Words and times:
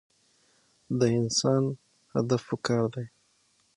د 0.99 1.01
انسان 1.19 1.63
پۀ 1.73 1.75
هدف 2.13 2.41
پکار 2.49 2.83
دے- 2.93 3.03